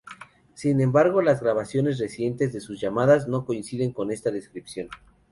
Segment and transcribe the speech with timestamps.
[0.55, 4.89] Sin embargo las grabaciones recientes de sus llamadas no coinciden con esta descripción.